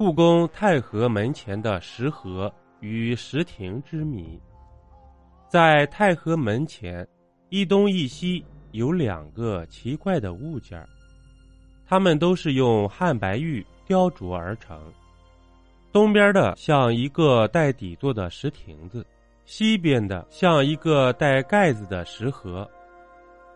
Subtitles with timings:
[0.00, 4.40] 故宫太和门前的石盒与石亭之谜，
[5.48, 7.04] 在太和门前
[7.48, 10.80] 一东一西有两个奇怪的物件
[11.84, 14.80] 它们都是用汉白玉雕琢而成。
[15.90, 19.04] 东边的像一个带底座的石亭子，
[19.46, 22.70] 西边的像一个带盖子的石盒。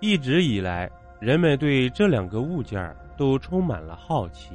[0.00, 4.54] 一直以来，人们对这两个物件都充满了好奇。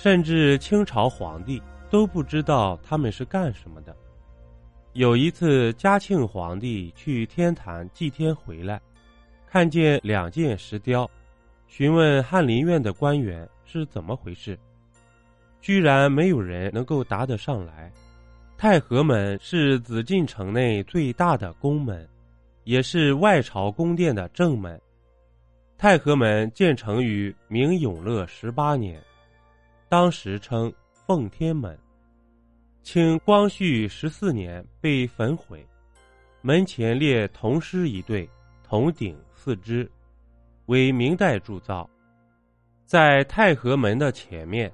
[0.00, 3.92] 甚至清朝皇帝都不知道他们是干什么的。
[4.92, 8.80] 有一次，嘉庆皇帝去天坛祭天回来，
[9.44, 11.10] 看见两件石雕，
[11.66, 14.56] 询问翰林院的官员是怎么回事，
[15.60, 17.90] 居然没有人能够答得上来。
[18.56, 22.08] 太和门是紫禁城内最大的宫门，
[22.62, 24.80] 也是外朝宫殿的正门。
[25.76, 29.02] 太和门建成于明永乐十八年。
[29.88, 31.76] 当时称奉天门，
[32.82, 35.66] 清光绪十四年被焚毁，
[36.42, 38.28] 门前列铜狮一对，
[38.62, 39.90] 铜鼎四只，
[40.66, 41.88] 为明代铸造。
[42.84, 44.70] 在太和门的前面，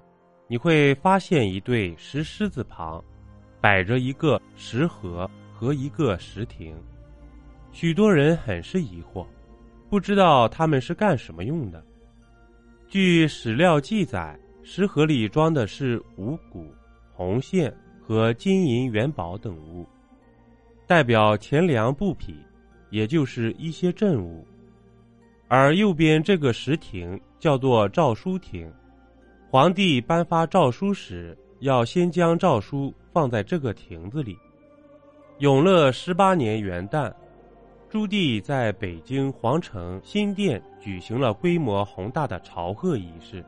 [0.49, 3.01] 你会发现一对石狮子旁，
[3.61, 6.77] 摆着一个石盒和一个石亭。
[7.71, 9.25] 许多人很是疑惑，
[9.89, 11.85] 不知道他们是干什么用的。
[12.89, 14.37] 据史料记载。
[14.67, 16.73] 石盒里装的是五谷、
[17.13, 19.87] 红线和金银元宝等物，
[20.87, 22.35] 代表钱粮布匹，
[22.89, 24.43] 也就是一些政务。
[25.49, 28.73] 而右边这个石亭叫做诏书亭，
[29.51, 34.35] 皇帝颁发诏书时，要先将诏书放在这个亭子里。
[35.41, 37.13] 永乐十八年元旦，
[37.91, 43.45] 朱棣在北京皇城新殿举行了规模宏大的朝贺仪式。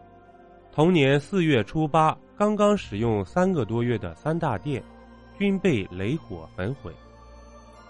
[0.77, 4.83] 同年四月初八，刚刚使用三个多月的三大殿，
[5.39, 6.93] 均被雷火焚毁。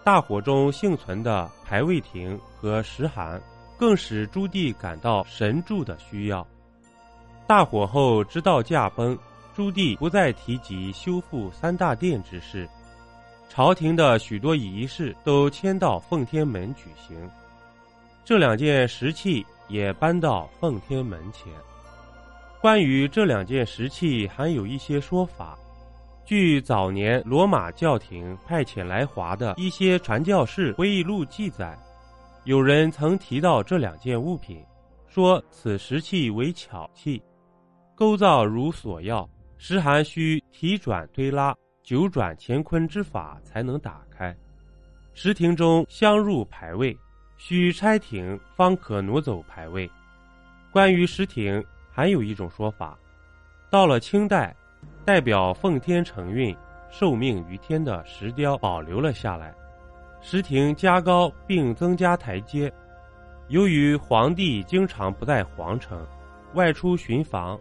[0.05, 3.43] 大火中幸存的牌位亭和石函，
[3.77, 6.47] 更使朱棣感到神助的需要。
[7.45, 9.19] 大火后，知道驾崩，
[9.53, 12.69] 朱棣不再提及修复三大殿之事，
[13.49, 17.29] 朝廷的许多仪式都迁到奉天门举行。
[18.25, 21.53] 这两件石器也搬到奉天门前。
[22.61, 25.57] 关于这两件石器，还有一些说法。
[26.25, 31.79] 据早年罗马教廷派遣来华的一些传教士回忆录记载，
[32.45, 34.65] 有人曾提到这两件物品，
[35.07, 37.23] 说此石器为巧器，
[37.95, 39.29] 构造如所要，
[39.59, 44.35] 石函需提转推拉、九转乾坤之法才能打开。
[45.15, 46.97] 石亭中镶入牌位，
[47.37, 49.89] 需拆亭方可挪走牌位。
[50.73, 51.63] 关于石亭。
[51.97, 52.95] 还有一种说法，
[53.71, 54.55] 到了清代，
[55.03, 56.55] 代表奉天承运、
[56.91, 59.55] 受命于天的石雕保留了下来，
[60.21, 62.71] 石亭加高并增加台阶。
[63.49, 66.07] 由于皇帝经常不在皇城，
[66.53, 67.59] 外出巡防，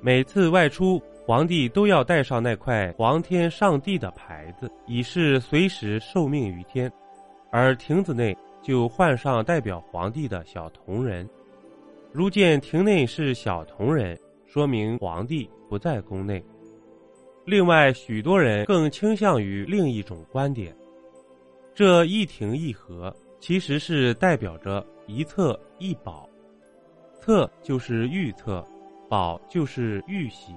[0.00, 6.90] 每次外出，皇帝都要带上那块皇天上帝的牌子，以示随时受命于天，
[7.50, 11.28] 而亭子内就换上代表皇帝的小铜人。
[12.16, 16.42] 如见亭内是小铜人，说明皇帝不在宫内。
[17.44, 20.74] 另外，许多人更倾向于另一种观点：
[21.74, 26.26] 这一亭一盒其实是代表着一册一宝，
[27.20, 28.66] 册就是御册，
[29.10, 30.54] 宝就是玉玺，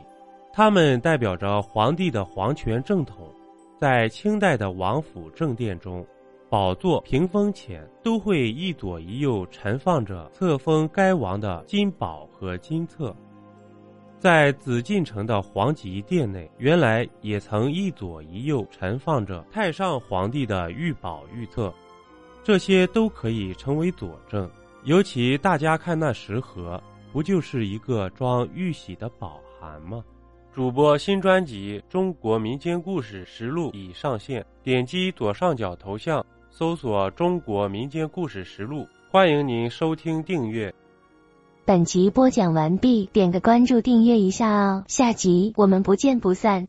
[0.54, 3.30] 它们代表着皇帝的皇权正统。
[3.78, 6.08] 在清代的王府正殿中。
[6.50, 13.16] 宝座屏风前都会一左一右陈放着册封该王的金宝和金册，
[14.18, 21.72] 在紫禁城的皇极殿内，原来也曾一左一右陈放着太上皇帝的御宝御册，
[22.44, 24.50] 这些都可以成为佐证。
[24.86, 26.82] 尤其大家看那石盒，
[27.14, 30.04] 不就是一个装玉玺的宝函吗？
[30.52, 36.26] 主播新专辑《中国民间故事实录》已上线，点击左上角头像。
[36.60, 40.76] 搜索“中国民间故事实录”，欢迎您收听订阅。
[41.64, 46.68] 本集播讲完毕，点个关注，订阅一下哦，下集我们不见不散。